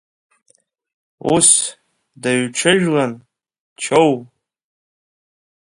[1.33, 1.49] Ус,
[2.21, 3.13] дыҩҽыжәлан,
[3.81, 4.13] чоу!